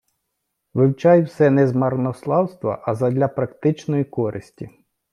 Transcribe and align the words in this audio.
Вивчай 0.73 1.21
все 1.23 1.49
не 1.49 1.67
з 1.67 1.73
марнославства, 1.75 2.83
а 2.85 2.95
задля 2.95 3.27
практичної 3.27 4.03
користі. 4.03 4.69